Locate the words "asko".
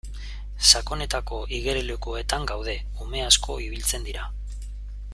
3.29-3.59